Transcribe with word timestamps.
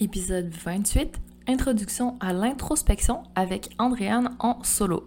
Épisode 0.00 0.48
28 0.48 1.18
Introduction 1.48 2.14
à 2.20 2.32
l'introspection 2.32 3.24
avec 3.34 3.74
Andréane 3.80 4.36
en 4.38 4.62
solo. 4.62 5.04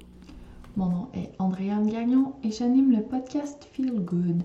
Mon 0.75 0.87
nom 0.87 1.07
est 1.13 1.31
Andréane 1.39 1.89
Gagnon 1.89 2.33
et 2.43 2.51
j'anime 2.51 2.91
le 2.91 3.01
podcast 3.01 3.69
Feel 3.71 4.01
Good. 4.01 4.43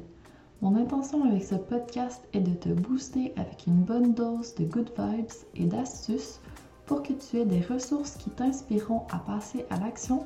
Mon 0.62 0.77
intention 0.77 1.24
avec 1.24 1.43
ce 1.43 1.56
podcast 1.56 2.22
est 2.32 2.40
de 2.40 2.54
te 2.54 2.69
booster 2.69 3.32
avec 3.37 3.67
une 3.67 3.82
bonne 3.82 4.14
dose 4.14 4.54
de 4.54 4.64
good 4.67 4.90
vibes 4.96 5.32
et 5.56 5.64
d'astuces 5.64 6.38
pour 6.87 7.03
que 7.03 7.13
tu 7.13 7.38
aies 7.38 7.44
des 7.44 7.63
ressources 7.63 8.17
qui 8.17 8.31
t'inspireront 8.31 9.03
à 9.10 9.19
passer 9.19 9.65
à 9.71 9.81
l'action 9.81 10.24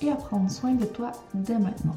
et 0.00 0.12
à 0.12 0.14
prendre 0.14 0.48
soin 0.48 0.74
de 0.74 0.84
toi 0.84 1.10
dès 1.34 1.58
maintenant. 1.58 1.96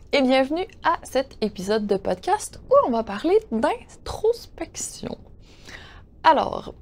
Et 0.13 0.21
bienvenue 0.21 0.67
à 0.83 0.97
cet 1.03 1.37
épisode 1.39 1.87
de 1.87 1.95
podcast 1.95 2.59
où 2.69 2.73
on 2.85 2.91
va 2.91 3.01
parler 3.03 3.37
d'introspection. 3.51 5.17
Alors, 6.25 6.73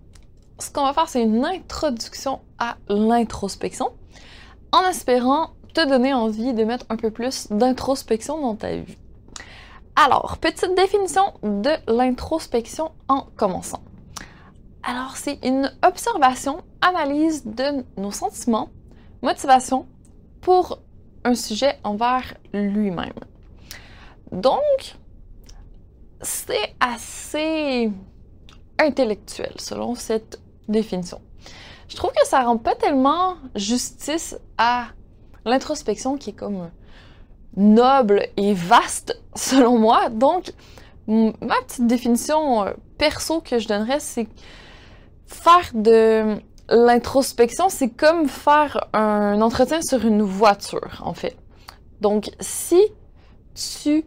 ce 0.58 0.72
qu'on 0.72 0.84
va 0.84 0.94
faire, 0.94 1.08
c'est 1.08 1.22
une 1.22 1.46
introduction 1.46 2.42
à 2.58 2.78
l'introspection 2.88 3.92
en 4.72 4.82
espérant 4.90 5.52
te 5.76 5.88
donner 5.88 6.12
envie 6.12 6.54
de 6.54 6.64
mettre 6.64 6.88
un 6.90 6.96
peu 6.96 7.12
plus 7.12 7.48
d'introspection 7.52 8.42
dans 8.42 8.56
ta 8.56 8.76
vie. 8.78 8.98
Alors, 9.96 10.40
petite 10.40 10.74
définition 10.76 11.34
de 11.44 11.72
l'introspection 11.88 12.92
en 13.10 13.28
commençant. 13.36 13.84
Alors, 14.82 15.18
c'est 15.18 15.38
une 15.46 15.72
observation, 15.86 16.64
analyse 16.82 17.46
de 17.46 17.86
nos 17.98 18.12
sentiments, 18.12 18.70
motivation 19.22 19.86
pour 20.42 20.80
un 21.24 21.36
sujet 21.36 21.78
envers 21.84 22.34
lui-même. 22.54 23.14
Donc, 24.32 24.96
c'est 26.22 26.76
assez 26.80 27.92
intellectuel 28.78 29.54
selon 29.58 29.96
cette 29.96 30.40
définition. 30.68 31.22
Je 31.88 31.96
trouve 31.96 32.12
que 32.12 32.28
ça 32.28 32.42
rend 32.42 32.58
pas 32.58 32.76
tellement 32.76 33.38
justice 33.56 34.38
à 34.58 34.88
l'introspection 35.46 36.18
qui 36.18 36.32
est 36.32 36.34
comme 36.34 36.70
noble 37.58 38.28
et 38.38 38.54
vaste 38.54 39.20
selon 39.36 39.78
moi. 39.80 40.10
Donc, 40.10 40.54
ma 41.08 41.56
petite 41.68 41.88
définition 41.88 42.66
euh, 42.66 42.74
perso 42.98 43.42
que 43.42 43.58
je 43.58 43.68
donnerais, 43.68 44.00
c'est 44.00 44.28
faire 45.26 45.72
de 45.74 46.38
l'introspection, 46.70 47.70
c'est 47.70 47.90
comme 47.90 48.28
faire 48.28 48.88
un 48.94 49.42
entretien 49.42 49.82
sur 49.82 50.06
une 50.06 50.22
voiture, 50.22 51.02
en 51.04 51.14
fait. 51.14 51.36
Donc, 52.02 52.32
si 52.40 52.82
tu 53.56 54.06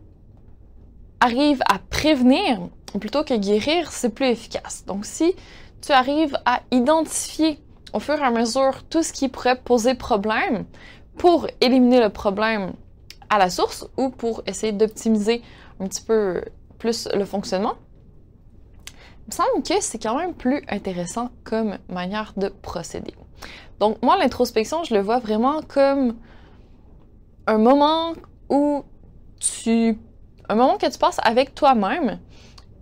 arrives 1.21 1.63
à 1.69 1.79
prévenir 1.79 2.61
plutôt 3.01 3.25
que 3.25 3.35
guérir, 3.35 3.91
c'est 3.91 4.11
plus 4.11 4.27
efficace. 4.27 4.85
Donc, 4.87 5.05
si 5.05 5.35
tu 5.81 5.93
arrives 5.93 6.37
à 6.45 6.61
identifier 6.71 7.59
au 7.93 8.01
fur 8.01 8.19
et 8.19 8.25
à 8.25 8.31
mesure 8.31 8.83
tout 8.89 9.03
ce 9.03 9.13
qui 9.13 9.29
pourrait 9.29 9.57
poser 9.57 9.95
problème 9.95 10.65
pour 11.17 11.47
éliminer 11.61 12.01
le 12.01 12.09
problème 12.09 12.73
à 13.29 13.39
la 13.39 13.51
source 13.51 13.87
ou 13.97 14.09
pour 14.09 14.43
essayer 14.47 14.73
d'optimiser 14.73 15.43
un 15.81 15.89
petit 15.89 16.03
peu 16.03 16.43
plus 16.79 17.09
le 17.15 17.25
fonctionnement, 17.25 17.75
il 19.23 19.29
me 19.29 19.33
semble 19.33 19.63
que 19.63 19.81
c'est 19.81 20.03
quand 20.03 20.17
même 20.17 20.35
plus 20.35 20.63
intéressant 20.69 21.31
comme 21.45 21.79
manière 21.89 22.33
de 22.37 22.49
procéder. 22.49 23.15
Donc 23.79 24.03
moi, 24.03 24.17
l'introspection, 24.17 24.85
je 24.85 24.95
le 24.95 25.01
vois 25.01 25.19
vraiment 25.19 25.63
comme 25.63 26.17
un 27.47 27.59
moment 27.59 28.15
où 28.49 28.85
tu... 29.41 29.99
un 30.49 30.55
moment 30.55 30.77
que 30.77 30.91
tu 30.91 30.99
passes 30.99 31.21
avec 31.23 31.55
toi-même 31.55 32.19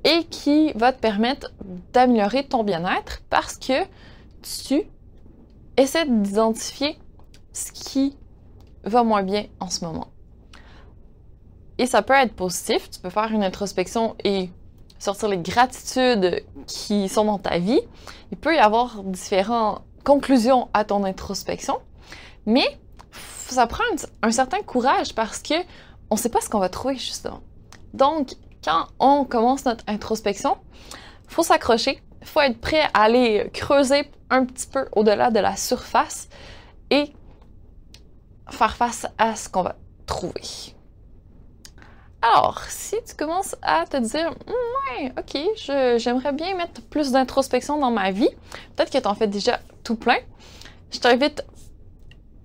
et 0.05 0.25
qui 0.25 0.73
va 0.73 0.93
te 0.93 1.01
permettre 1.01 1.53
d'améliorer 1.93 2.45
ton 2.45 2.65
bien-être 2.65 3.23
parce 3.29 3.57
que 3.57 3.85
tu 4.43 4.83
essaies 5.77 6.07
d'identifier 6.07 6.99
ce 7.53 7.73
qui 7.73 8.17
va 8.85 9.03
moins 9.03 9.23
bien 9.23 9.47
en 9.61 9.69
ce 9.69 9.85
moment. 9.85 10.09
Et 11.79 11.87
ça 11.87 12.03
peut 12.03 12.15
être 12.15 12.35
positif, 12.35 12.91
tu 12.91 13.01
peux 13.01 13.11
faire 13.11 13.33
une 13.33 13.43
introspection 13.43 14.15
et 14.25 14.51
sortir 15.01 15.29
les 15.29 15.39
gratitudes 15.39 16.45
qui 16.67 17.09
sont 17.09 17.25
dans 17.25 17.39
ta 17.39 17.59
vie. 17.59 17.81
Il 18.31 18.37
peut 18.37 18.55
y 18.55 18.59
avoir 18.59 19.03
différentes 19.03 19.83
conclusions 20.05 20.69
à 20.73 20.85
ton 20.85 21.03
introspection, 21.05 21.81
mais 22.47 22.79
ça 23.11 23.67
prend 23.67 23.83
un, 24.23 24.31
certain 24.31 24.63
courage 24.63 25.15
parce 25.15 25.41
que 25.41 25.55
on 26.11 26.15
ne 26.15 26.21
sait 26.21 26.29
pas 26.29 26.41
ce 26.41 26.49
qu'on 26.49 26.61
va 26.61 26.69
trouver 26.69 26.97
justement. 26.97 27.41
Donc, 27.95 28.35
quand 28.63 28.87
on 28.99 29.25
commence 29.25 29.65
notre 29.65 29.85
introspection, 29.89 30.57
faut 31.27 31.43
s'accrocher, 31.43 32.01
faut 32.23 32.41
être 32.41 32.61
prêt 32.61 32.83
à 32.95 33.03
aller 33.03 33.51
creuser 33.53 34.11
un 34.29 34.45
petit 34.45 34.67
peu 34.67 34.87
au-delà 34.93 35.31
de 35.31 35.41
la 35.41 35.57
surface 35.57 36.29
et 36.91 37.13
faire 38.49 38.77
face 38.77 39.07
à 39.19 39.35
ce 39.35 39.49
qu'on 39.49 39.63
va 39.63 39.77
trouver. 40.07 40.75
Alors, 42.23 42.63
si 42.69 42.97
tu 43.07 43.15
commences 43.15 43.57
à 43.63 43.87
te 43.87 43.97
dire, 43.97 44.35
ouais, 44.47 45.13
ok, 45.19 45.99
j'aimerais 45.99 46.33
bien 46.33 46.55
mettre 46.55 46.83
plus 46.83 47.13
d'introspection 47.13 47.79
dans 47.79 47.91
ma 47.91 48.11
vie, 48.11 48.29
peut-être 48.77 48.93
que 48.93 48.99
tu 48.99 49.07
en 49.07 49.15
fais 49.15 49.27
déjà 49.27 49.59
tout 49.85 49.97
plein, 49.97 50.19
je 50.91 50.99
t'invite 50.99 51.43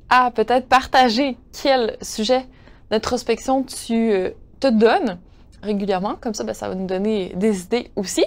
à 0.09 0.31
peut-être 0.31 0.69
partager 0.69 1.37
quel 1.61 1.97
sujet 2.01 2.45
d'introspection 2.89 3.63
tu 3.63 4.11
euh, 4.11 4.29
te 4.61 4.67
donnes 4.67 5.19
régulièrement, 5.61 6.15
comme 6.15 6.33
ça, 6.33 6.43
ben, 6.43 6.53
ça 6.53 6.69
va 6.69 6.75
nous 6.75 6.87
donner 6.87 7.33
des 7.35 7.63
idées 7.63 7.91
aussi. 7.97 8.23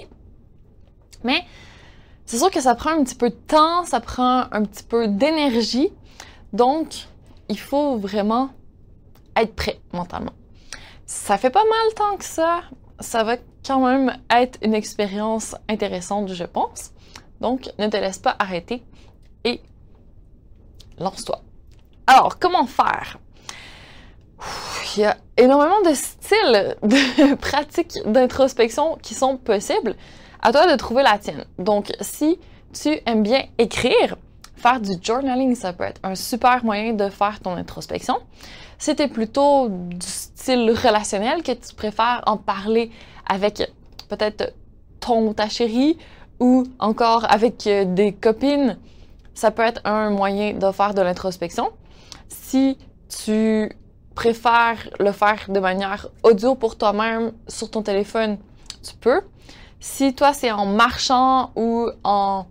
Mais 1.23 1.41
c'est 2.25 2.37
sûr 2.37 2.51
que 2.51 2.61
ça 2.61 2.75
prend 2.75 2.91
un 2.91 3.03
petit 3.03 3.15
peu 3.15 3.29
de 3.29 3.35
temps, 3.35 3.85
ça 3.85 3.99
prend 4.01 4.45
un 4.51 4.63
petit 4.65 4.83
peu 4.83 5.07
d'énergie, 5.07 5.89
donc 6.53 7.07
il 7.47 7.57
faut 7.57 7.97
vraiment 7.97 8.49
être 9.35 9.55
prêt 9.55 9.79
mentalement. 9.93 10.33
Ça 11.09 11.39
fait 11.39 11.49
pas 11.49 11.63
mal 11.63 11.93
tant 11.95 12.17
que 12.17 12.23
ça. 12.23 12.61
Ça 12.99 13.23
va 13.23 13.37
quand 13.65 13.79
même 13.79 14.15
être 14.29 14.59
une 14.61 14.75
expérience 14.75 15.55
intéressante, 15.67 16.31
je 16.31 16.43
pense. 16.43 16.91
Donc, 17.41 17.67
ne 17.79 17.87
te 17.87 17.97
laisse 17.97 18.19
pas 18.19 18.35
arrêter 18.37 18.83
et 19.43 19.59
lance-toi. 20.99 21.41
Alors, 22.05 22.37
comment 22.37 22.67
faire? 22.67 23.17
Il 24.95 25.01
y 25.01 25.05
a 25.05 25.17
énormément 25.35 25.81
de 25.81 25.95
styles 25.95 26.75
de 26.83 27.33
pratiques 27.41 27.97
d'introspection 28.05 28.99
qui 29.01 29.15
sont 29.15 29.37
possibles. 29.37 29.95
À 30.43 30.51
toi 30.51 30.71
de 30.71 30.75
trouver 30.77 31.01
la 31.01 31.17
tienne. 31.17 31.45
Donc, 31.57 31.91
si 32.01 32.39
tu 32.71 32.99
aimes 33.07 33.23
bien 33.23 33.45
écrire, 33.57 34.15
faire 34.59 34.79
du 34.79 34.93
journaling, 35.01 35.55
ça 35.55 35.73
peut 35.73 35.85
être 35.85 35.99
un 36.03 36.15
super 36.15 36.63
moyen 36.63 36.93
de 36.93 37.09
faire 37.09 37.39
ton 37.39 37.55
introspection. 37.55 38.17
Si 38.77 38.95
tu 38.95 39.03
es 39.03 39.07
plutôt 39.07 39.67
du 39.69 40.07
style 40.07 40.71
relationnel, 40.71 41.43
que 41.43 41.51
tu 41.51 41.75
préfères 41.75 42.23
en 42.27 42.37
parler 42.37 42.91
avec 43.27 43.71
peut-être 44.07 44.53
ton 44.99 45.27
ou 45.27 45.33
ta 45.33 45.49
chérie 45.49 45.97
ou 46.39 46.65
encore 46.79 47.25
avec 47.29 47.67
euh, 47.67 47.85
des 47.85 48.13
copines, 48.13 48.77
ça 49.33 49.51
peut 49.51 49.63
être 49.63 49.81
un 49.85 50.09
moyen 50.09 50.53
de 50.53 50.71
faire 50.71 50.93
de 50.93 51.01
l'introspection. 51.01 51.69
Si 52.27 52.77
tu 53.07 53.69
préfères 54.15 54.89
le 54.99 55.11
faire 55.11 55.45
de 55.47 55.59
manière 55.59 56.07
audio 56.23 56.55
pour 56.55 56.77
toi-même 56.77 57.31
sur 57.47 57.71
ton 57.71 57.81
téléphone, 57.81 58.37
tu 58.83 58.95
peux. 58.95 59.21
Si 59.79 60.13
toi, 60.13 60.33
c'est 60.33 60.51
en 60.51 60.65
marchant 60.65 61.51
ou 61.55 61.89
en, 62.03 62.45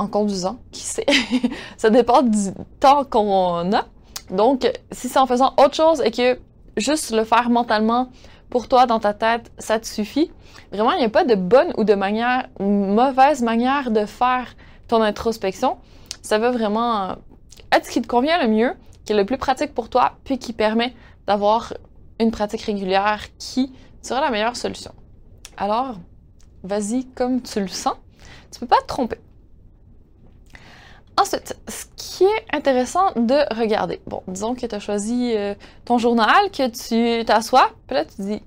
en 0.00 0.06
conduisant, 0.06 0.58
qui 0.72 0.80
sait, 0.80 1.04
ça 1.76 1.90
dépend 1.90 2.22
du 2.22 2.52
temps 2.80 3.04
qu'on 3.04 3.70
a. 3.72 3.84
Donc, 4.30 4.66
si 4.90 5.08
c'est 5.10 5.18
en 5.18 5.26
faisant 5.26 5.52
autre 5.58 5.74
chose 5.74 6.00
et 6.02 6.10
que 6.10 6.38
juste 6.78 7.10
le 7.10 7.24
faire 7.24 7.50
mentalement 7.50 8.08
pour 8.48 8.66
toi 8.66 8.86
dans 8.86 8.98
ta 8.98 9.12
tête, 9.12 9.52
ça 9.58 9.78
te 9.78 9.86
suffit. 9.86 10.30
Vraiment, 10.72 10.92
il 10.92 11.00
n'y 11.00 11.04
a 11.04 11.10
pas 11.10 11.24
de 11.24 11.34
bonne 11.34 11.74
ou 11.76 11.84
de 11.84 11.94
manière, 11.94 12.48
mauvaise 12.58 13.42
manière 13.42 13.90
de 13.90 14.06
faire 14.06 14.54
ton 14.88 15.02
introspection. 15.02 15.76
Ça 16.22 16.38
va 16.38 16.50
vraiment 16.50 17.16
être 17.70 17.84
ce 17.84 17.90
qui 17.90 18.00
te 18.00 18.08
convient 18.08 18.42
le 18.42 18.48
mieux, 18.48 18.72
qui 19.04 19.12
est 19.12 19.16
le 19.16 19.26
plus 19.26 19.38
pratique 19.38 19.74
pour 19.74 19.90
toi, 19.90 20.12
puis 20.24 20.38
qui 20.38 20.54
permet 20.54 20.94
d'avoir 21.26 21.74
une 22.18 22.30
pratique 22.30 22.62
régulière 22.62 23.24
qui 23.38 23.70
sera 24.00 24.22
la 24.22 24.30
meilleure 24.30 24.56
solution. 24.56 24.92
Alors, 25.58 25.96
vas-y 26.62 27.04
comme 27.04 27.42
tu 27.42 27.60
le 27.60 27.68
sens. 27.68 27.96
Tu 28.50 28.60
peux 28.60 28.66
pas 28.66 28.80
te 28.80 28.86
tromper. 28.86 29.18
Ensuite, 31.16 31.56
ce 31.68 31.84
qui 31.96 32.24
est 32.24 32.56
intéressant 32.56 33.12
de 33.14 33.54
regarder. 33.54 34.00
Bon, 34.06 34.22
disons 34.26 34.54
que 34.54 34.64
tu 34.64 34.74
as 34.74 34.80
choisi 34.80 35.34
euh, 35.36 35.54
ton 35.84 35.98
journal, 35.98 36.50
que 36.50 36.68
tu 36.68 37.24
t'assois, 37.24 37.70
puis 37.86 37.96
là 37.96 38.04
tu 38.04 38.22
dis 38.22 38.42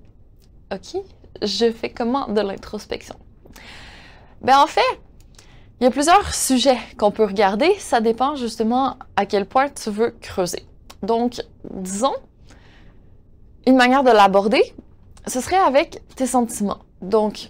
OK, 0.71 1.01
je 1.41 1.71
fais 1.71 1.89
comment 1.89 2.27
de 2.27 2.41
l'introspection? 2.41 3.15
Ben 4.41 4.57
en 4.57 4.67
fait, 4.67 4.81
il 5.79 5.83
y 5.83 5.87
a 5.87 5.91
plusieurs 5.91 6.33
sujets 6.33 6.77
qu'on 6.97 7.11
peut 7.11 7.25
regarder, 7.25 7.73
ça 7.79 8.01
dépend 8.01 8.35
justement 8.35 8.97
à 9.15 9.25
quel 9.25 9.45
point 9.45 9.69
tu 9.69 9.89
veux 9.89 10.11
creuser. 10.21 10.65
Donc, 11.01 11.41
disons 11.69 12.15
une 13.65 13.75
manière 13.75 14.03
de 14.03 14.11
l'aborder, 14.11 14.73
ce 15.27 15.39
serait 15.41 15.57
avec 15.57 16.01
tes 16.15 16.25
sentiments. 16.25 16.79
Donc, 17.01 17.49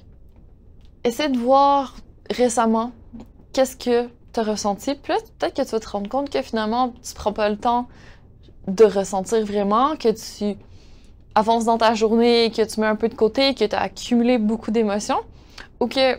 essaie 1.04 1.30
de 1.30 1.38
voir 1.38 1.95
récemment 2.30 2.92
qu'est-ce 3.51 3.75
que 3.75 4.10
tu 4.33 4.39
as 4.39 4.44
ressenti. 4.44 4.95
Puis 4.95 5.13
peut-être 5.39 5.56
que 5.56 5.62
tu 5.62 5.69
vas 5.69 5.80
te 5.80 5.89
rendre 5.89 6.09
compte 6.09 6.30
que 6.30 6.41
finalement, 6.41 6.94
tu 7.03 7.13
prends 7.13 7.33
pas 7.33 7.50
le 7.50 7.57
temps 7.57 7.88
de 8.68 8.85
ressentir 8.85 9.45
vraiment, 9.45 9.95
que 9.95 10.09
tu 10.09 10.57
avances 11.35 11.65
dans 11.65 11.77
ta 11.77 11.94
journée, 11.94 12.51
que 12.56 12.62
tu 12.62 12.80
mets 12.80 12.88
un 12.88 12.95
peu 12.95 13.09
de 13.09 13.15
côté, 13.15 13.53
que 13.53 13.65
tu 13.65 13.75
as 13.75 13.81
accumulé 13.81 14.38
beaucoup 14.38 14.71
d'émotions, 14.71 15.19
ou 15.80 15.88
que 15.88 16.18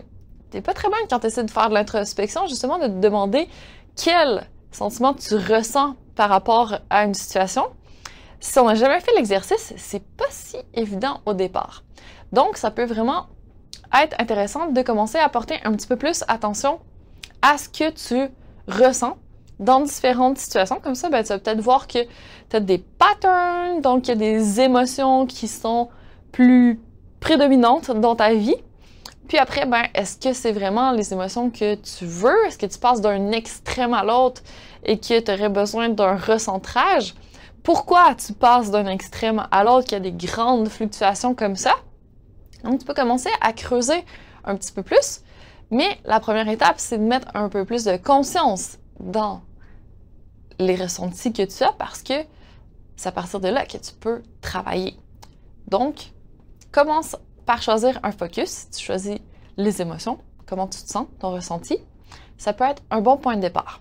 t'es 0.50 0.60
pas 0.60 0.74
très 0.74 0.88
bonne 0.88 1.06
quand 1.08 1.20
tu 1.20 1.26
essaies 1.26 1.44
de 1.44 1.50
faire 1.50 1.68
de 1.68 1.74
l'introspection, 1.74 2.46
justement, 2.46 2.78
de 2.78 2.86
te 2.86 3.00
demander 3.00 3.48
quel 3.96 4.46
sentiment 4.72 5.14
tu 5.14 5.36
ressens 5.36 5.94
par 6.16 6.28
rapport 6.28 6.78
à 6.90 7.04
une 7.04 7.14
situation. 7.14 7.64
Si 8.40 8.58
on 8.58 8.66
n'a 8.66 8.74
jamais 8.74 9.00
fait 9.00 9.14
l'exercice, 9.16 9.72
c'est 9.76 10.02
pas 10.02 10.26
si 10.30 10.56
évident 10.74 11.20
au 11.24 11.32
départ. 11.32 11.82
Donc, 12.32 12.56
ça 12.56 12.70
peut 12.70 12.84
vraiment 12.84 13.26
être 14.02 14.16
intéressant 14.20 14.70
de 14.70 14.82
commencer 14.82 15.18
à 15.18 15.28
porter 15.28 15.58
un 15.64 15.72
petit 15.72 15.86
peu 15.86 15.96
plus 15.96 16.24
attention 16.28 16.80
à 17.44 17.58
ce 17.58 17.68
que 17.68 17.90
tu 17.90 18.32
ressens 18.66 19.18
dans 19.58 19.82
différentes 19.82 20.38
situations. 20.38 20.80
Comme 20.82 20.94
ça, 20.94 21.10
ben, 21.10 21.22
tu 21.22 21.28
vas 21.28 21.38
peut-être 21.38 21.60
voir 21.60 21.86
que 21.86 21.98
tu 22.48 22.56
as 22.56 22.60
des 22.60 22.78
patterns, 22.78 23.82
donc 23.82 24.08
il 24.08 24.08
y 24.08 24.12
a 24.12 24.16
des 24.16 24.60
émotions 24.60 25.26
qui 25.26 25.46
sont 25.46 25.90
plus 26.32 26.80
prédominantes 27.20 27.90
dans 27.90 28.16
ta 28.16 28.32
vie. 28.32 28.56
Puis 29.28 29.36
après, 29.36 29.66
ben, 29.66 29.84
est-ce 29.94 30.16
que 30.16 30.32
c'est 30.32 30.52
vraiment 30.52 30.92
les 30.92 31.12
émotions 31.12 31.50
que 31.50 31.74
tu 31.74 32.06
veux? 32.06 32.46
Est-ce 32.46 32.56
que 32.56 32.66
tu 32.66 32.78
passes 32.78 33.02
d'un 33.02 33.30
extrême 33.32 33.92
à 33.92 34.04
l'autre 34.04 34.42
et 34.82 34.98
que 34.98 35.20
tu 35.20 35.30
aurais 35.30 35.50
besoin 35.50 35.90
d'un 35.90 36.16
recentrage? 36.16 37.14
Pourquoi 37.62 38.14
tu 38.14 38.32
passes 38.32 38.70
d'un 38.70 38.86
extrême 38.86 39.46
à 39.50 39.64
l'autre, 39.64 39.84
qu'il 39.84 39.92
y 39.92 39.96
a 39.96 40.10
des 40.10 40.12
grandes 40.12 40.68
fluctuations 40.70 41.34
comme 41.34 41.56
ça? 41.56 41.74
Donc, 42.62 42.80
tu 42.80 42.86
peux 42.86 42.94
commencer 42.94 43.30
à 43.42 43.52
creuser 43.52 44.02
un 44.44 44.56
petit 44.56 44.72
peu 44.72 44.82
plus. 44.82 45.20
Mais 45.70 45.98
la 46.04 46.20
première 46.20 46.48
étape, 46.48 46.76
c'est 46.78 46.98
de 46.98 47.02
mettre 47.02 47.28
un 47.34 47.48
peu 47.48 47.64
plus 47.64 47.84
de 47.84 47.96
conscience 47.96 48.78
dans 49.00 49.42
les 50.58 50.76
ressentis 50.76 51.32
que 51.32 51.42
tu 51.42 51.64
as 51.64 51.72
parce 51.72 52.02
que 52.02 52.14
c'est 52.96 53.08
à 53.08 53.12
partir 53.12 53.40
de 53.40 53.48
là 53.48 53.66
que 53.66 53.76
tu 53.76 53.92
peux 53.98 54.22
travailler. 54.40 54.96
Donc, 55.68 56.12
commence 56.70 57.16
par 57.46 57.62
choisir 57.62 57.98
un 58.02 58.12
focus. 58.12 58.68
Tu 58.70 58.84
choisis 58.84 59.18
les 59.56 59.82
émotions, 59.82 60.18
comment 60.46 60.66
tu 60.66 60.82
te 60.82 60.88
sens, 60.88 61.06
ton 61.18 61.32
ressenti. 61.32 61.78
Ça 62.38 62.52
peut 62.52 62.64
être 62.64 62.82
un 62.90 63.00
bon 63.00 63.16
point 63.16 63.36
de 63.36 63.42
départ. 63.42 63.80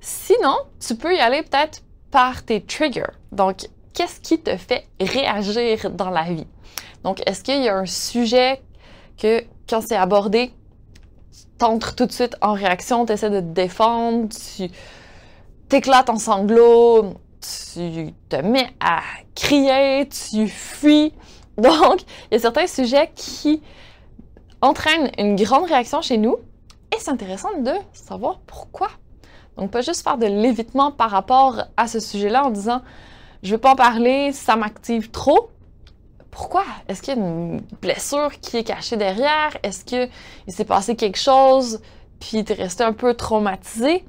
Sinon, 0.00 0.54
tu 0.80 0.94
peux 0.96 1.14
y 1.14 1.20
aller 1.20 1.42
peut-être 1.42 1.82
par 2.10 2.44
tes 2.44 2.60
triggers. 2.60 3.12
Donc, 3.32 3.68
qu'est-ce 3.92 4.20
qui 4.20 4.40
te 4.40 4.56
fait 4.56 4.86
réagir 5.00 5.90
dans 5.90 6.10
la 6.10 6.24
vie? 6.24 6.46
Donc, 7.02 7.22
est-ce 7.26 7.42
qu'il 7.42 7.62
y 7.62 7.68
a 7.68 7.76
un 7.76 7.86
sujet 7.86 8.62
que, 9.16 9.44
quand 9.68 9.80
c'est 9.80 9.96
abordé, 9.96 10.52
t'entres 11.58 11.94
tout 11.94 12.06
de 12.06 12.12
suite 12.12 12.36
en 12.40 12.52
réaction, 12.52 13.06
tu 13.06 13.12
essaies 13.12 13.30
de 13.30 13.40
te 13.40 13.54
défendre, 13.54 14.28
tu 14.56 14.70
t'éclates 15.68 16.10
en 16.10 16.18
sanglots, 16.18 17.14
tu 17.40 18.12
te 18.28 18.36
mets 18.36 18.70
à 18.80 19.00
crier, 19.34 20.08
tu 20.08 20.48
fuis. 20.48 21.12
Donc, 21.58 22.02
il 22.30 22.34
y 22.34 22.36
a 22.36 22.38
certains 22.40 22.66
sujets 22.66 23.10
qui 23.14 23.62
entraînent 24.60 25.10
une 25.18 25.36
grande 25.36 25.66
réaction 25.66 26.02
chez 26.02 26.16
nous 26.16 26.36
et 26.92 26.98
c'est 26.98 27.10
intéressant 27.10 27.60
de 27.60 27.72
savoir 27.92 28.40
pourquoi. 28.46 28.88
Donc, 29.56 29.70
pas 29.70 29.82
juste 29.82 30.02
faire 30.02 30.18
de 30.18 30.26
l'évitement 30.26 30.90
par 30.90 31.10
rapport 31.10 31.64
à 31.76 31.86
ce 31.86 32.00
sujet-là 32.00 32.44
en 32.44 32.50
disant 32.50 32.82
je 33.42 33.52
veux 33.52 33.58
pas 33.58 33.72
en 33.72 33.76
parler, 33.76 34.32
ça 34.32 34.56
m'active 34.56 35.10
trop, 35.10 35.50
pourquoi? 36.34 36.64
Est-ce 36.88 37.00
qu'il 37.00 37.14
y 37.14 37.16
a 37.16 37.20
une 37.20 37.60
blessure 37.80 38.32
qui 38.40 38.56
est 38.56 38.64
cachée 38.64 38.96
derrière? 38.96 39.56
Est-ce 39.62 39.84
qu'il 39.84 40.08
s'est 40.48 40.64
passé 40.64 40.96
quelque 40.96 41.18
chose 41.18 41.80
puis 42.18 42.38
es 42.38 42.52
resté 42.54 42.82
un 42.82 42.92
peu 42.92 43.14
traumatisé? 43.14 44.04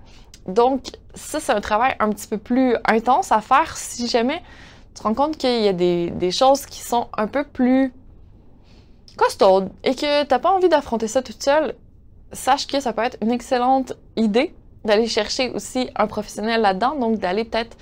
Donc, 0.48 0.88
ça, 1.14 1.40
c'est 1.40 1.52
un 1.52 1.62
travail 1.62 1.96
un 2.00 2.10
petit 2.10 2.28
peu 2.28 2.40
plus 2.40 2.76
intense 2.86 3.32
à 3.32 3.42
faire 3.42 3.78
si 3.78 4.08
jamais 4.08 4.42
tu 4.88 5.02
te 5.02 5.04
rends 5.04 5.14
compte 5.14 5.38
qu'il 5.38 5.62
y 5.62 5.68
a 5.68 5.74
des, 5.74 6.32
choses 6.32 6.66
qui 6.66 6.80
sont 6.80 7.10
un 7.16 7.28
peu 7.28 7.44
plus 7.44 7.94
costaudes 9.18 9.70
et 9.84 9.94
que 9.94 10.24
tu 10.24 10.28
n'as 10.30 10.40
pas 10.40 10.52
envie 10.52 10.70
d'affronter 10.70 11.08
ça 11.08 11.22
toute 11.22 11.44
seule. 11.44 11.76
Sache 12.32 12.66
que 12.66 12.80
ça 12.80 12.92
peut 12.92 13.04
être 13.04 13.18
une 13.22 13.32
excellente 13.32 13.94
idée 14.16 14.56
d'aller 14.84 15.08
chercher 15.08 15.52
aussi 15.52 15.92
un 15.96 16.08
professionnel 16.08 16.62
là-dedans, 16.62 16.96
donc 16.96 17.20
d'aller 17.20 17.46
peut-être 17.46 17.78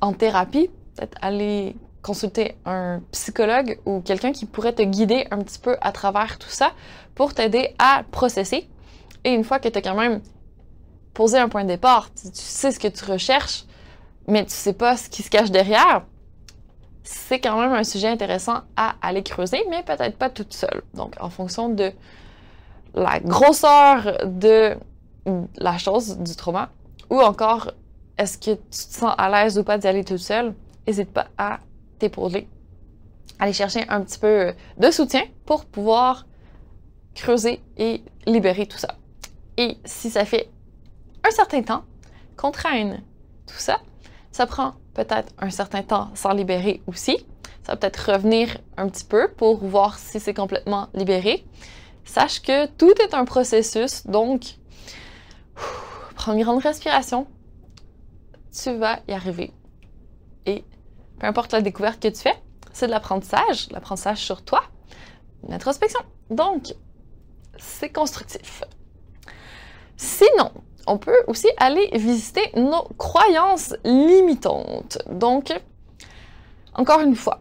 en 0.00 0.12
thérapie, 0.12 0.70
peut-être 0.96 1.16
aller 1.22 1.76
consulter 2.04 2.56
un 2.66 3.00
psychologue 3.12 3.80
ou 3.86 4.00
quelqu'un 4.00 4.32
qui 4.32 4.44
pourrait 4.44 4.74
te 4.74 4.82
guider 4.82 5.26
un 5.30 5.38
petit 5.38 5.58
peu 5.58 5.76
à 5.80 5.90
travers 5.90 6.38
tout 6.38 6.50
ça 6.50 6.72
pour 7.14 7.32
t'aider 7.32 7.74
à 7.78 8.04
processer. 8.10 8.68
Et 9.24 9.32
une 9.32 9.42
fois 9.42 9.58
que 9.58 9.68
tu 9.68 9.78
as 9.78 9.82
quand 9.82 9.94
même 9.94 10.20
posé 11.14 11.38
un 11.38 11.48
point 11.48 11.62
de 11.62 11.68
départ, 11.68 12.10
tu, 12.14 12.28
sais 12.34 12.72
ce 12.72 12.78
que 12.78 12.88
tu 12.88 13.10
recherches, 13.10 13.64
mais 14.28 14.44
tu 14.44 14.52
sais 14.52 14.74
pas 14.74 14.98
ce 14.98 15.08
qui 15.08 15.22
se 15.22 15.30
cache 15.30 15.50
derrière, 15.50 16.04
c'est 17.04 17.40
quand 17.40 17.58
même 17.58 17.72
un 17.72 17.84
sujet 17.84 18.08
intéressant 18.08 18.60
à 18.76 18.96
aller 19.00 19.22
creuser, 19.22 19.64
mais 19.70 19.82
peut-être 19.82 20.18
pas 20.18 20.28
toute 20.28 20.52
seule. 20.52 20.82
Donc, 20.92 21.14
en 21.20 21.30
fonction 21.30 21.70
de 21.70 21.90
la 22.94 23.18
grosseur 23.20 24.18
de 24.26 24.76
la 25.56 25.78
chose, 25.78 26.18
du 26.18 26.36
trauma, 26.36 26.68
ou 27.08 27.18
encore 27.20 27.70
est-ce 28.18 28.36
que 28.36 28.50
tu 28.50 28.68
te 28.68 28.94
sens 28.94 29.14
à 29.16 29.30
l'aise 29.30 29.58
ou 29.58 29.64
pas 29.64 29.78
d'y 29.78 29.86
aller 29.86 30.04
toute 30.04 30.18
seule, 30.18 30.54
n'hésite 30.86 31.10
pas 31.10 31.28
à 31.38 31.60
t'épauler, 31.98 32.48
aller 33.38 33.52
chercher 33.52 33.84
un 33.88 34.00
petit 34.02 34.18
peu 34.18 34.54
de 34.78 34.90
soutien 34.90 35.22
pour 35.46 35.64
pouvoir 35.64 36.26
creuser 37.14 37.60
et 37.76 38.02
libérer 38.26 38.66
tout 38.66 38.78
ça. 38.78 38.96
Et 39.56 39.76
si 39.84 40.10
ça 40.10 40.24
fait 40.24 40.50
un 41.26 41.30
certain 41.30 41.62
temps 41.62 41.84
qu'on 42.36 42.50
traîne 42.50 43.02
tout 43.46 43.58
ça, 43.58 43.78
ça 44.32 44.46
prend 44.46 44.74
peut-être 44.94 45.32
un 45.38 45.50
certain 45.50 45.82
temps 45.82 46.10
sans 46.14 46.32
libérer 46.32 46.82
aussi. 46.86 47.16
Ça 47.62 47.72
va 47.72 47.76
peut-être 47.76 48.12
revenir 48.12 48.58
un 48.76 48.88
petit 48.88 49.04
peu 49.04 49.28
pour 49.28 49.64
voir 49.64 49.98
si 49.98 50.20
c'est 50.20 50.34
complètement 50.34 50.88
libéré. 50.92 51.44
Sache 52.04 52.42
que 52.42 52.66
tout 52.66 52.92
est 53.00 53.14
un 53.14 53.24
processus, 53.24 54.06
donc 54.06 54.56
prends 56.14 56.32
une 56.32 56.42
grande 56.42 56.62
respiration. 56.62 57.26
Tu 58.52 58.76
vas 58.76 59.00
y 59.08 59.12
arriver. 59.12 59.52
Et 60.46 60.64
peu 61.18 61.26
importe 61.26 61.52
la 61.52 61.60
découverte 61.60 62.00
que 62.00 62.08
tu 62.08 62.20
fais, 62.20 62.34
c'est 62.72 62.86
de 62.86 62.90
l'apprentissage, 62.90 63.68
l'apprentissage 63.70 64.18
sur 64.18 64.42
toi, 64.42 64.62
l'introspection. 65.48 66.00
Donc, 66.30 66.74
c'est 67.56 67.90
constructif. 67.90 68.64
Sinon, 69.96 70.50
on 70.86 70.98
peut 70.98 71.16
aussi 71.28 71.48
aller 71.56 71.88
visiter 71.94 72.42
nos 72.56 72.82
croyances 72.98 73.74
limitantes. 73.84 74.98
Donc, 75.10 75.52
encore 76.74 77.00
une 77.00 77.14
fois, 77.14 77.40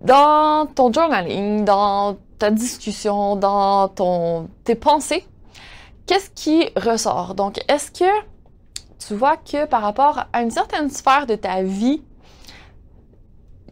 dans 0.00 0.66
ton 0.66 0.92
journaling, 0.92 1.64
dans 1.64 2.16
ta 2.38 2.50
discussion, 2.50 3.36
dans 3.36 3.88
ton, 3.88 4.48
tes 4.64 4.74
pensées, 4.74 5.26
qu'est-ce 6.06 6.30
qui 6.30 6.70
ressort? 6.76 7.34
Donc, 7.34 7.62
est-ce 7.68 7.90
que 7.90 8.10
tu 9.06 9.14
vois 9.14 9.36
que 9.36 9.66
par 9.66 9.82
rapport 9.82 10.24
à 10.32 10.42
une 10.42 10.50
certaine 10.50 10.90
sphère 10.90 11.26
de 11.26 11.34
ta 11.34 11.62
vie, 11.62 12.02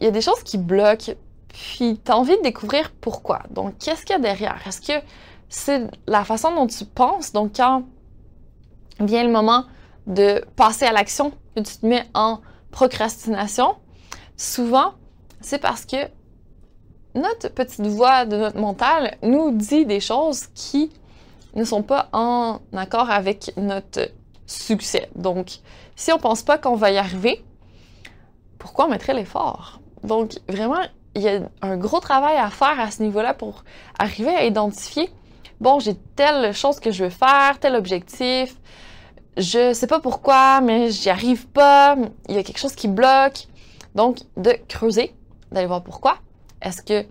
il 0.01 0.05
y 0.05 0.07
a 0.07 0.11
des 0.11 0.21
choses 0.21 0.41
qui 0.43 0.57
bloquent, 0.57 1.13
puis 1.47 1.99
tu 2.03 2.11
as 2.11 2.17
envie 2.17 2.35
de 2.37 2.41
découvrir 2.41 2.91
pourquoi. 2.91 3.43
Donc, 3.51 3.77
qu'est-ce 3.77 4.03
qu'il 4.03 4.15
y 4.15 4.19
a 4.19 4.21
derrière? 4.21 4.59
Est-ce 4.67 4.81
que 4.81 5.05
c'est 5.47 5.87
la 6.07 6.25
façon 6.25 6.53
dont 6.55 6.65
tu 6.65 6.85
penses? 6.85 7.31
Donc, 7.31 7.57
quand 7.57 7.83
vient 8.99 9.23
le 9.23 9.31
moment 9.31 9.65
de 10.07 10.43
passer 10.55 10.85
à 10.85 10.91
l'action, 10.91 11.31
que 11.55 11.61
tu 11.61 11.77
te 11.77 11.85
mets 11.85 12.05
en 12.15 12.39
procrastination, 12.71 13.75
souvent, 14.37 14.93
c'est 15.39 15.59
parce 15.59 15.85
que 15.85 15.97
notre 17.13 17.49
petite 17.49 17.85
voix 17.85 18.25
de 18.25 18.37
notre 18.37 18.57
mental 18.57 19.17
nous 19.21 19.51
dit 19.51 19.85
des 19.85 19.99
choses 19.99 20.47
qui 20.55 20.91
ne 21.53 21.63
sont 21.63 21.83
pas 21.83 22.09
en 22.11 22.59
accord 22.73 23.11
avec 23.11 23.51
notre 23.55 24.09
succès. 24.47 25.09
Donc, 25.15 25.59
si 25.95 26.11
on 26.11 26.17
pense 26.17 26.41
pas 26.41 26.57
qu'on 26.57 26.75
va 26.75 26.89
y 26.89 26.97
arriver, 26.97 27.43
pourquoi 28.57 28.85
on 28.85 28.89
mettrait 28.89 29.13
l'effort? 29.13 29.80
Donc, 30.03 30.39
vraiment, 30.47 30.81
il 31.15 31.21
y 31.21 31.29
a 31.29 31.41
un 31.61 31.77
gros 31.77 31.99
travail 31.99 32.37
à 32.37 32.49
faire 32.49 32.79
à 32.79 32.91
ce 32.91 33.03
niveau-là 33.03 33.33
pour 33.33 33.63
arriver 33.99 34.35
à 34.35 34.45
identifier, 34.45 35.09
bon, 35.59 35.79
j'ai 35.79 35.95
telle 36.15 36.53
chose 36.53 36.79
que 36.79 36.91
je 36.91 37.05
veux 37.05 37.09
faire, 37.09 37.59
tel 37.59 37.75
objectif, 37.75 38.55
je 39.37 39.73
sais 39.73 39.87
pas 39.87 39.99
pourquoi, 39.99 40.61
mais 40.61 40.91
j'y 40.91 41.09
arrive 41.09 41.47
pas, 41.47 41.95
il 42.27 42.35
y 42.35 42.37
a 42.37 42.43
quelque 42.43 42.59
chose 42.59 42.75
qui 42.75 42.87
bloque. 42.87 43.47
Donc, 43.95 44.19
de 44.37 44.53
creuser, 44.67 45.13
d'aller 45.51 45.67
voir 45.67 45.83
pourquoi. 45.83 46.17
Est-ce 46.61 46.81
que, 46.81 47.05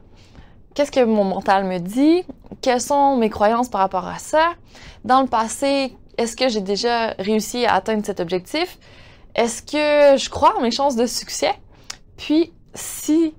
qu'est-ce 0.75 0.91
que 0.91 1.05
mon 1.05 1.25
mental 1.25 1.65
me 1.65 1.79
dit? 1.79 2.23
Quelles 2.63 2.81
sont 2.81 3.17
mes 3.17 3.29
croyances 3.29 3.69
par 3.69 3.83
rapport 3.83 4.07
à 4.07 4.19
ça? 4.19 4.55
Dans 5.05 5.21
le 5.21 5.27
passé, 5.27 5.97
est-ce 6.17 6.37
que 6.37 6.49
j'ai 6.49 6.61
déjà 6.61 7.15
réussi 7.19 7.67
à 7.67 7.75
atteindre 7.75 8.05
cet 8.05 8.21
objectif? 8.21 8.79
Est-ce 9.35 9.63
que 9.63 10.19
je 10.19 10.29
crois 10.31 10.57
en 10.57 10.63
mes 10.63 10.71
chances 10.71 10.97
de 10.97 11.07
succès? 11.07 11.53
Puis, 12.17 12.53
si 12.75 13.35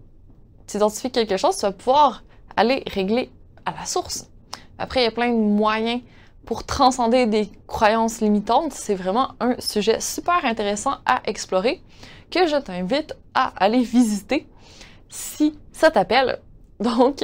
tu 0.67 0.77
identifies 0.77 1.11
quelque 1.11 1.37
chose, 1.37 1.57
tu 1.57 1.61
vas 1.61 1.71
pouvoir 1.71 2.23
aller 2.55 2.83
régler 2.87 3.31
à 3.65 3.71
la 3.71 3.85
source. 3.85 4.29
Après, 4.77 5.01
il 5.01 5.03
y 5.03 5.07
a 5.07 5.11
plein 5.11 5.29
de 5.29 5.37
moyens 5.37 6.01
pour 6.45 6.65
transcender 6.65 7.27
des 7.27 7.49
croyances 7.67 8.19
limitantes. 8.21 8.73
C'est 8.73 8.95
vraiment 8.95 9.29
un 9.39 9.55
sujet 9.59 9.99
super 9.99 10.43
intéressant 10.43 10.95
à 11.05 11.21
explorer 11.25 11.81
que 12.31 12.47
je 12.47 12.55
t'invite 12.57 13.13
à 13.33 13.53
aller 13.57 13.83
visiter 13.83 14.47
si 15.09 15.57
ça 15.71 15.91
t'appelle. 15.91 16.39
Donc, 16.79 17.23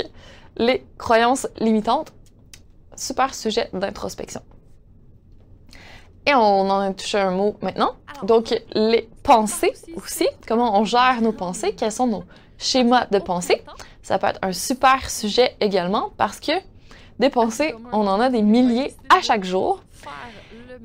les 0.58 0.86
croyances 0.98 1.48
limitantes, 1.60 2.14
super 2.96 3.34
sujet 3.34 3.70
d'introspection. 3.74 4.42
Et 6.28 6.36
on 6.36 6.70
en 6.70 6.80
a 6.82 6.94
touché 6.94 7.18
un 7.18 7.32
mot 7.32 7.56
maintenant. 7.62 7.94
Donc, 8.24 8.54
les 8.74 9.10
pensées 9.24 9.74
aussi, 9.96 10.28
comment 10.46 10.78
on 10.78 10.84
gère 10.84 11.22
nos 11.22 11.32
pensées, 11.32 11.74
quels 11.74 11.92
sont 11.92 12.08
nos 12.08 12.24
schémas 12.58 13.08
de 13.10 13.20
pensée. 13.20 13.64
Ça 14.02 14.20
peut 14.20 14.28
être 14.28 14.40
un 14.42 14.52
super 14.52 15.10
sujet 15.10 15.56
également 15.62 16.12
parce 16.18 16.42
que 16.42 16.52
des 17.18 17.30
pensées, 17.30 17.74
on 17.94 18.06
en 18.08 18.20
a 18.20 18.30
des 18.30 18.42
milliers 18.42 18.94
à 19.10 19.22
chaque 19.22 19.46
jour. 19.46 19.82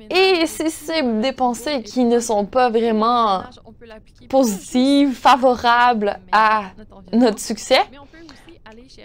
Et 0.09 0.45
si 0.45 0.69
c'est 0.69 1.21
des 1.21 1.33
pensées 1.33 1.83
qui 1.83 2.05
ne 2.05 2.19
sont 2.19 2.45
pas 2.45 2.69
vraiment 2.69 3.43
positives, 4.29 5.13
favorables 5.13 6.19
à 6.31 6.71
notre 7.11 7.39
succès, 7.39 7.81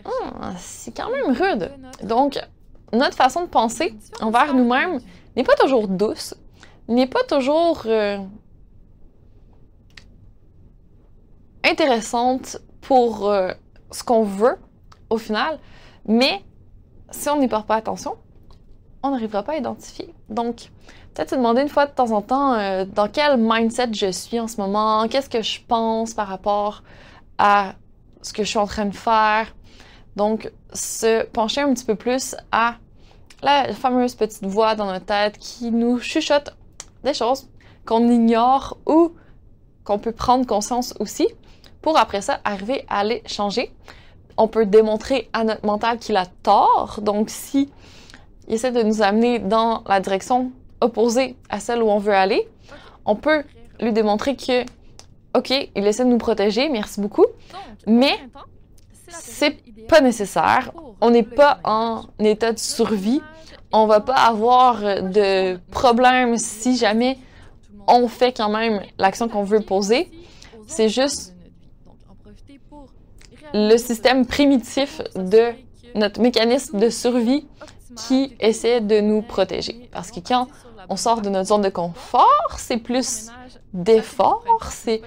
hmm, 0.05 0.55
c'est 0.57 0.97
quand 0.97 1.11
même 1.11 1.35
rude. 1.35 1.73
Donc, 2.05 2.39
notre 2.93 3.17
façon 3.17 3.43
de 3.43 3.49
penser 3.49 3.95
envers 4.21 4.55
nous-mêmes 4.55 5.01
n'est 5.39 5.45
pas 5.45 5.55
toujours 5.55 5.87
douce, 5.87 6.35
n'est 6.89 7.07
pas 7.07 7.23
toujours 7.23 7.83
euh, 7.87 8.19
intéressante 11.65 12.59
pour 12.81 13.31
euh, 13.31 13.53
ce 13.93 14.03
qu'on 14.03 14.25
veut 14.25 14.57
au 15.11 15.17
final, 15.17 15.61
mais 16.07 16.43
si 17.11 17.29
on 17.29 17.39
n'y 17.39 17.47
porte 17.47 17.69
pas 17.69 17.77
attention, 17.77 18.17
on 19.05 19.11
n'arrivera 19.11 19.45
pas 19.45 19.53
à 19.53 19.57
identifier. 19.59 20.13
Donc, 20.29 20.71
peut-être 21.15 21.31
se 21.31 21.37
demander 21.37 21.63
une 21.63 21.69
fois 21.69 21.87
de 21.87 21.93
temps 21.93 22.11
en 22.11 22.21
temps 22.21 22.55
euh, 22.55 22.85
dans 22.85 23.09
quel 23.09 23.37
mindset 23.39 23.93
je 23.93 24.11
suis 24.11 24.41
en 24.41 24.49
ce 24.49 24.61
moment, 24.61 25.07
qu'est-ce 25.07 25.31
que 25.31 25.41
je 25.41 25.61
pense 25.69 26.15
par 26.15 26.27
rapport 26.27 26.83
à 27.39 27.75
ce 28.23 28.33
que 28.33 28.43
je 28.43 28.49
suis 28.49 28.59
en 28.59 28.67
train 28.67 28.87
de 28.87 28.95
faire. 28.95 29.55
Donc, 30.17 30.51
se 30.73 31.25
pencher 31.27 31.61
un 31.61 31.73
petit 31.75 31.85
peu 31.85 31.95
plus 31.95 32.35
à 32.51 32.75
la 33.43 33.73
fameuse 33.73 34.15
petite 34.15 34.45
voix 34.45 34.75
dans 34.75 34.87
notre 34.87 35.07
tête 35.07 35.39
qui 35.39 35.71
nous 35.71 35.99
chuchote 36.01 36.57
des 37.05 37.15
choses 37.15 37.49
qu'on 37.87 38.09
ignore 38.09 38.77
ou 38.87 39.13
qu'on 39.85 39.99
peut 39.99 40.13
prendre 40.13 40.47
conscience 40.47 40.95
aussi 41.01 41.29
pour 41.81 41.97
après 41.97 42.21
ça 42.21 42.41
arriver 42.45 42.85
à 42.89 43.05
les 43.05 43.23
changer. 43.27 43.73
On 44.37 44.49
peut 44.49 44.67
démontrer 44.67 45.29
à 45.33 45.45
notre 45.45 45.65
mental 45.65 45.99
qu'il 45.99 46.17
a 46.17 46.27
tort. 46.27 47.01
Donc, 47.03 47.31
si 47.31 47.71
il 48.47 48.55
essaie 48.55 48.73
de 48.73 48.83
nous 48.83 49.03
amener 49.03 49.39
dans 49.39 49.83
la 49.87 50.01
direction 50.01 50.53
opposée 50.81 51.37
à 51.49 51.61
celle 51.61 51.83
où 51.83 51.89
on 51.89 51.99
veut 51.99 52.15
aller, 52.15 52.49
on 53.05 53.17
peut 53.17 53.43
lui 53.81 53.93
démontrer 53.93 54.37
que, 54.37 54.63
OK, 55.37 55.51
il 55.51 55.87
essaie 55.87 56.05
de 56.05 56.11
nous 56.11 56.19
protéger, 56.19 56.69
merci 56.69 57.01
beaucoup, 57.01 57.27
mais 57.87 58.19
c'est 59.09 59.57
pas 59.87 60.01
nécessaire. 60.01 60.73
On 61.01 61.11
n'est 61.11 61.23
pas 61.23 61.61
en 61.65 62.05
état 62.19 62.53
de 62.53 62.59
survie. 62.59 63.21
On 63.73 63.87
va 63.87 64.01
pas 64.01 64.15
avoir 64.17 64.81
de 64.81 65.59
problème 65.71 66.37
si 66.39 66.77
jamais 66.77 67.19
on 67.87 68.09
fait 68.09 68.33
quand 68.37 68.49
même 68.49 68.83
l'action 68.99 69.29
qu'on 69.29 69.45
veut 69.45 69.61
poser. 69.61 70.11
C'est 70.67 70.89
juste 70.89 71.35
le 73.55 73.77
système 73.77 74.27
primitif 74.27 75.01
de 75.15 75.53
notre 75.95 76.21
mécanisme 76.21 76.79
de 76.79 76.91
survie 76.91 77.47
qui 78.07 78.37
essaie 78.41 78.81
de 78.81 79.01
nous 79.01 79.23
protéger. 79.23 79.89
Parce 79.93 80.11
que 80.11 80.21
quand 80.21 80.49
on 80.89 80.97
sort 80.97 81.21
de 81.23 81.29
notre 81.29 81.49
zone 81.49 81.63
de 81.63 81.69
confort, 81.69 82.57
c'est 82.57 82.77
plus 82.79 83.29
d'effort, 83.73 84.45
c'est 84.71 85.03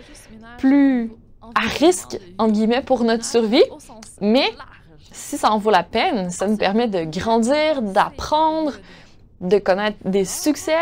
plus 0.58 1.12
à 1.56 1.68
risque, 1.68 2.20
entre 2.38 2.54
guillemets, 2.54 2.82
pour 2.82 3.04
notre 3.04 3.26
survie. 3.26 3.64
Mais 4.20 4.52
si 5.12 5.38
ça 5.38 5.52
en 5.52 5.58
vaut 5.58 5.72
la 5.72 5.84
peine, 5.84 6.30
ça 6.30 6.48
nous 6.48 6.58
permet 6.58 6.88
de 6.88 7.04
grandir, 7.04 7.82
d'apprendre, 7.82 8.74
de 9.42 9.58
connaître 9.58 9.98
des 10.06 10.26
succès. 10.26 10.78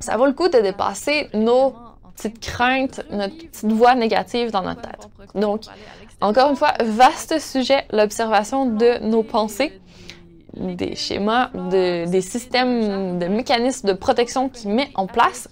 Ça 0.00 0.16
vaut 0.16 0.26
le 0.26 0.32
coup 0.32 0.48
de 0.48 0.58
dépasser 0.58 1.28
nos 1.34 1.74
petites 2.16 2.40
craintes, 2.40 3.02
notre 3.10 3.36
petite 3.36 3.72
voix 3.72 3.94
négative 3.94 4.50
dans 4.50 4.62
notre 4.62 4.82
tête. 4.82 5.08
Donc, 5.34 5.62
encore 6.20 6.50
une 6.50 6.56
fois, 6.56 6.72
vaste 6.80 7.38
sujet, 7.38 7.84
l'observation 7.90 8.66
de 8.66 8.98
nos 9.00 9.22
pensées, 9.22 9.80
des 10.56 10.96
schémas, 10.96 11.50
des 11.54 12.20
systèmes, 12.20 13.18
de 13.18 13.26
mécanismes 13.26 13.88
de 13.88 13.92
protection 13.92 14.48
qui 14.48 14.68
met 14.68 14.90
en 14.94 15.06
place. 15.06 15.48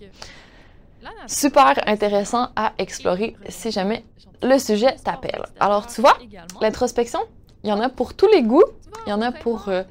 Super 1.27 1.75
intéressant 1.87 2.49
à 2.57 2.73
explorer 2.79 3.37
si 3.49 3.71
jamais 3.71 4.05
le 4.43 4.59
sujet 4.59 4.97
t'appelle. 5.05 5.43
Alors, 5.61 5.87
tu 5.87 6.01
vois, 6.01 6.17
l'introspection, 6.61 7.21
il 7.65 7.71
y 7.71 7.73
en 7.73 7.81
a 7.81 7.89
pour 7.89 8.15
tous 8.15 8.29
les 8.29 8.43
goûts, 8.43 8.65
il 9.07 9.11
y 9.11 9.13
en 9.13 9.23
a 9.23 9.33
pour 9.33 9.69
euh, 9.69 9.83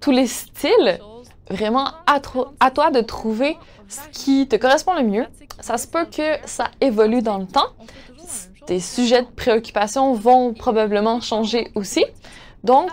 tous 0.00 0.10
les 0.10 0.26
styles. 0.26 0.98
Vraiment, 1.50 1.88
à, 2.06 2.20
à 2.60 2.70
toi 2.70 2.90
de 2.90 3.00
trouver 3.02 3.58
ce 3.88 4.00
qui 4.12 4.48
te 4.48 4.56
correspond 4.56 4.94
le 4.94 5.02
mieux. 5.02 5.26
Ça 5.60 5.76
se 5.76 5.86
peut 5.86 6.06
que 6.06 6.38
ça 6.46 6.70
évolue 6.80 7.20
dans 7.20 7.38
le 7.38 7.46
temps. 7.46 7.68
Tes 8.66 8.80
sujets 8.80 9.22
de 9.22 9.28
préoccupation 9.28 10.14
vont 10.14 10.54
probablement 10.54 11.20
changer 11.20 11.70
aussi. 11.74 12.04
Donc, 12.62 12.90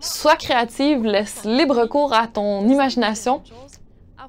sois 0.00 0.36
créative, 0.36 1.02
laisse 1.02 1.44
libre 1.44 1.86
cours 1.86 2.12
à 2.12 2.28
ton 2.28 2.68
imagination 2.68 3.42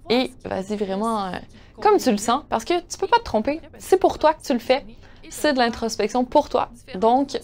et 0.09 0.31
vas-y 0.43 0.75
vraiment 0.75 1.27
euh, 1.27 1.31
comme 1.81 1.97
tu 1.97 2.11
le 2.11 2.17
sens 2.17 2.43
parce 2.49 2.65
que 2.65 2.79
tu 2.79 2.97
peux 2.97 3.07
pas 3.07 3.19
te 3.19 3.23
tromper. 3.23 3.61
C'est 3.77 3.97
pour 3.99 4.19
toi 4.19 4.33
que 4.33 4.41
tu 4.41 4.53
le 4.53 4.59
fais. 4.59 4.85
c'est 5.29 5.53
de 5.53 5.59
l'introspection 5.59 6.25
pour 6.25 6.49
toi. 6.49 6.69
Donc, 6.95 7.37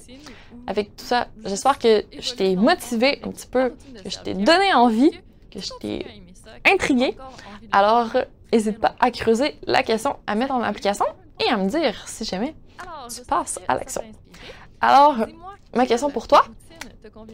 avec 0.68 0.96
tout 0.96 1.06
ça, 1.06 1.28
j'espère 1.46 1.78
que 1.78 2.04
je 2.18 2.34
t'ai 2.34 2.56
motivé 2.56 3.20
un 3.24 3.32
petit 3.32 3.48
peu, 3.48 3.74
que 4.04 4.10
je 4.10 4.20
t'ai 4.20 4.34
donné 4.34 4.74
envie, 4.74 5.12
que 5.52 5.60
je 5.60 5.72
t'ai 5.80 6.06
intrigué. 6.66 7.16
Alors, 7.72 8.10
n'hésite 8.52 8.80
pas 8.80 8.96
à 9.00 9.12
creuser 9.12 9.56
la 9.68 9.84
question, 9.84 10.18
à 10.26 10.36
mettre 10.36 10.54
en 10.54 10.62
application 10.62 11.06
et 11.46 11.50
à 11.50 11.58
me 11.58 11.70
dire 11.70 12.08
si 12.08 12.26
jamais 12.26 12.56
tu 13.14 13.22
passes 13.26 13.60
à 13.68 13.76
l'action. 13.76 14.02
Alors, 14.82 15.26
ma 15.74 15.86
question 15.86 16.10
pour 16.10 16.28
toi, 16.28 16.46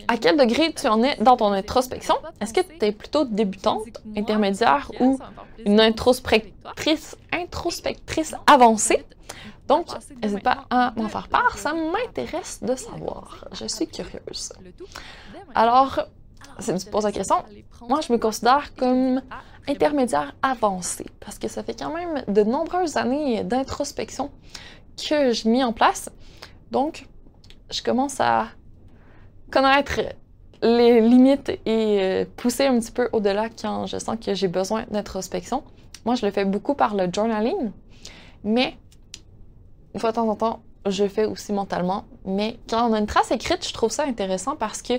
à 0.08 0.18
quel 0.18 0.38
degré 0.38 0.74
tu 0.74 0.88
en 0.88 1.04
es 1.04 1.16
dans 1.18 1.38
ton 1.38 1.52
introspection? 1.52 2.16
Est-ce 2.40 2.54
que 2.54 2.62
tu 2.62 2.86
es 2.86 2.92
plutôt 2.92 3.26
débutante, 3.26 3.88
intermédiaire 4.16 4.92
ou 5.00 5.20
une 5.66 5.80
introspectrice, 5.80 7.18
introspectrice 7.32 8.36
avancée? 8.48 9.06
Donc, 9.68 9.88
n'hésite 10.22 10.44
pas 10.44 10.66
à 10.70 10.94
m'en 10.98 11.08
faire 11.08 11.28
part, 11.30 11.58
ça 11.58 11.74
m'intéresse 11.74 12.62
de 12.62 12.76
savoir. 12.76 13.48
Je 13.54 13.66
suis 13.68 13.88
curieuse. 13.88 14.52
Alors, 15.56 16.02
si 16.60 16.74
tu 16.76 16.86
poses 16.90 17.06
la 17.06 17.12
question, 17.12 17.38
moi 17.88 18.02
je 18.02 18.12
me 18.12 18.18
considère 18.18 18.74
comme 18.76 19.22
intermédiaire 19.68 20.34
avancé 20.42 21.06
parce 21.20 21.38
que 21.38 21.48
ça 21.48 21.64
fait 21.64 21.78
quand 21.78 21.94
même 21.94 22.24
de 22.28 22.44
nombreuses 22.44 22.98
années 22.98 23.44
d'introspection 23.44 24.32
que 24.98 25.32
je 25.32 25.48
mis 25.48 25.64
en 25.64 25.72
place. 25.72 26.10
Donc, 26.72 27.08
je 27.70 27.82
commence 27.82 28.20
à 28.20 28.48
connaître 29.52 30.00
les 30.64 31.02
limites 31.02 31.50
et 31.50 31.98
euh, 32.00 32.26
pousser 32.38 32.66
un 32.66 32.80
petit 32.80 32.92
peu 32.92 33.10
au-delà 33.14 33.50
quand 33.50 33.86
je 33.88 33.98
sens 33.98 34.18
que 34.24 34.34
j'ai 34.34 34.48
besoin 34.48 34.86
d'introspection. 34.90 35.64
Moi, 36.06 36.16
je 36.16 36.26
le 36.26 36.32
fais 36.32 36.46
beaucoup 36.46 36.74
par 36.74 36.96
le 36.96 37.10
journaling, 37.12 37.72
mais 38.44 38.76
une 39.94 40.00
fois 40.00 40.12
de 40.12 40.16
temps 40.16 40.28
en 40.28 40.36
temps, 40.36 40.62
je 40.88 41.04
le 41.04 41.10
fais 41.10 41.26
aussi 41.26 41.54
mentalement. 41.54 42.06
Mais 42.26 42.58
quand 42.70 42.90
on 42.90 42.94
a 42.94 43.00
une 43.00 43.08
trace 43.08 43.32
écrite, 43.32 43.68
je 43.68 43.74
trouve 43.74 43.92
ça 43.92 44.04
intéressant 44.06 44.56
parce 44.56 44.82
que 44.82 44.94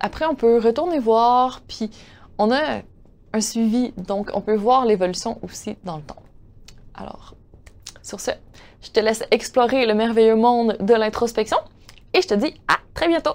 après, 0.00 0.26
on 0.26 0.34
peut 0.34 0.58
retourner 0.58 0.98
voir, 0.98 1.60
puis 1.66 1.90
on 2.38 2.52
a 2.52 2.82
un 3.32 3.40
suivi, 3.40 3.92
donc 3.96 4.30
on 4.32 4.40
peut 4.40 4.54
voir 4.54 4.86
l'évolution 4.86 5.38
aussi 5.42 5.76
dans 5.84 5.96
le 5.96 6.02
temps. 6.02 6.22
Alors, 6.94 7.34
sur 8.02 8.20
ce, 8.20 8.30
je 8.80 8.90
te 8.90 9.00
laisse 9.00 9.24
explorer 9.30 9.86
le 9.86 9.94
merveilleux 9.94 10.36
monde 10.36 10.76
de 10.80 10.94
l'introspection 10.94 11.58
et 12.14 12.22
je 12.22 12.28
te 12.28 12.34
dis 12.34 12.54
à 12.68 12.76
très 12.94 13.08
bientôt. 13.08 13.34